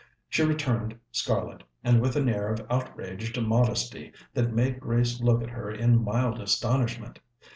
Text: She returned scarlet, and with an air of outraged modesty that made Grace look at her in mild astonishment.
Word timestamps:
She 0.29 0.41
returned 0.43 0.97
scarlet, 1.11 1.61
and 1.83 2.01
with 2.01 2.15
an 2.15 2.27
air 2.27 2.51
of 2.51 2.65
outraged 2.71 3.39
modesty 3.39 4.11
that 4.33 4.51
made 4.51 4.79
Grace 4.79 5.21
look 5.21 5.43
at 5.43 5.51
her 5.51 5.69
in 5.69 6.03
mild 6.03 6.41
astonishment. 6.41 7.19